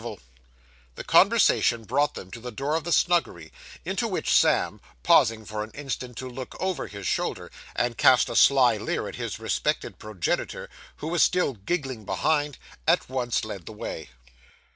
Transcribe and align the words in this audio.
This 0.95 1.05
conversation 1.05 1.83
brought 1.83 2.15
them 2.15 2.31
to 2.31 2.39
the 2.39 2.51
door 2.51 2.73
of 2.73 2.85
the 2.85 2.91
snuggery, 2.91 3.53
into 3.85 4.07
which 4.07 4.33
Sam 4.33 4.81
pausing 5.03 5.45
for 5.45 5.63
an 5.63 5.69
instant 5.75 6.17
to 6.17 6.27
look 6.27 6.59
over 6.59 6.87
his 6.87 7.05
shoulder, 7.05 7.51
and 7.75 7.99
cast 7.99 8.27
a 8.27 8.35
sly 8.35 8.77
leer 8.77 9.07
at 9.07 9.17
his 9.17 9.39
respected 9.39 9.99
progenitor, 9.99 10.71
who 10.95 11.07
was 11.09 11.21
still 11.21 11.53
giggling 11.53 12.03
behind 12.03 12.57
at 12.87 13.09
once 13.09 13.45
led 13.45 13.67
the 13.67 13.73
way. 13.73 14.09